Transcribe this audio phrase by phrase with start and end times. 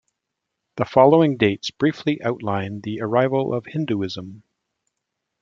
[0.77, 4.41] The following dates briefly outline the arrival of Hinduism.